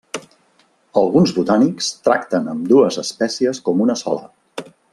Alguns 1.01 1.33
botànics 1.35 1.89
tracten 2.09 2.49
ambdues 2.55 2.99
espècies 3.05 3.61
com 3.69 3.85
una 3.87 3.99
sola. 4.05 4.69